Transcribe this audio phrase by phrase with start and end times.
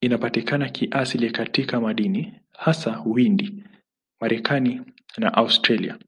[0.00, 3.64] Inapatikana kiasili katika madini, hasa Uhindi,
[4.20, 4.82] Marekani
[5.18, 5.98] na Australia.